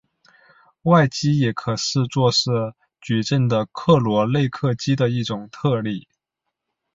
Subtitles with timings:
[0.81, 2.49] 外积也可视作是
[3.01, 6.07] 矩阵的克罗内克积的一种特例。